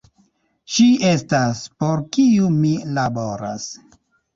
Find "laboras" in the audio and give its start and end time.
3.01-3.75